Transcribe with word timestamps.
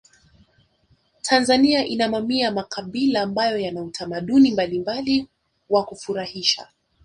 tanzania 1.21 1.85
ina 1.85 2.07
mamia 2.09 2.45
ya 2.45 2.51
makabila 2.51 3.21
ambayo 3.21 3.57
Yana 3.59 3.83
utamaduni 3.83 4.51
mbalimbali 4.51 5.27
wa 5.69 5.85
kufurahisha 5.85 6.67